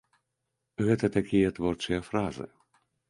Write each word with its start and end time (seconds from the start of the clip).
Гэта 0.87 1.05
такія 1.17 1.51
творчыя 1.59 1.99
фазы. 2.09 2.49